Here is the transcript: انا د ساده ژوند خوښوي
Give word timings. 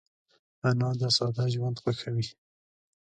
انا 0.69 0.89
د 0.99 1.01
ساده 1.17 1.45
ژوند 1.53 1.77
خوښوي 1.81 2.27